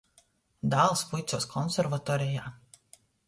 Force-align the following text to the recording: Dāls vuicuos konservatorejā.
Dāls 0.75 1.03
vuicuos 1.11 1.45
konservatorejā. 1.53 2.47